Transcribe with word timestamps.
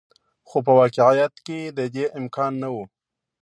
خو 0.47 0.57
په 0.65 0.71
واقعیت 0.79 1.33
کې 1.45 1.59
د 1.77 1.79
دې 1.93 2.05
امکان 2.19 2.51
نه 2.61 2.69
و. 2.73 2.75